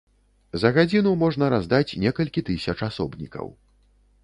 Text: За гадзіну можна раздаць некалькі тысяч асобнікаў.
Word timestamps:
За 0.61 0.71
гадзіну 0.77 1.11
можна 1.25 1.51
раздаць 1.55 1.97
некалькі 2.05 2.45
тысяч 2.49 2.77
асобнікаў. 2.91 3.55